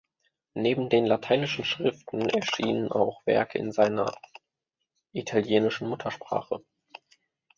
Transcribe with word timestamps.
Neben 0.55 0.89
den 0.89 1.05
lateinischen 1.05 1.63
Schriften 1.63 2.27
erschienen 2.27 2.91
auch 2.91 3.21
Werke 3.27 3.59
in 3.59 3.71
seiner 3.71 4.11
italienischen 5.13 5.87
Muttersprache. 5.87 6.63